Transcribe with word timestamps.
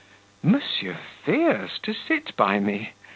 "Monsieur 0.41 0.97
fears 1.23 1.77
to 1.83 1.93
sit 1.93 2.35
by 2.35 2.57
me?" 2.59 2.93